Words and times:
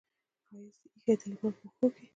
ښایست 0.51 0.81
یې 0.85 0.89
ایښې 0.95 1.13
د 1.19 1.21
لمر 1.31 1.53
په 1.59 1.65
پښو 1.71 1.87
کې 1.95 2.05